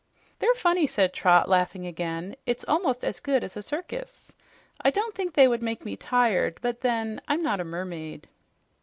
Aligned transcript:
"They're 0.39 0.55
funny," 0.55 0.87
said 0.87 1.13
Trot, 1.13 1.47
laughing 1.47 1.85
again. 1.85 2.35
"It's 2.47 2.63
almost 2.63 3.03
as 3.03 3.19
good 3.19 3.43
as 3.43 3.55
a 3.55 3.61
circus. 3.61 4.33
I 4.81 4.89
don't 4.89 5.13
think 5.13 5.35
they 5.35 5.47
would 5.47 5.61
make 5.61 5.85
me 5.85 5.95
tired, 5.95 6.57
but 6.59 6.81
then 6.81 7.21
I'm 7.27 7.43
not 7.43 7.59
a 7.59 7.63
mermaid." 7.63 8.27